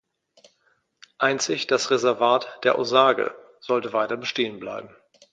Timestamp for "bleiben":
4.59-4.89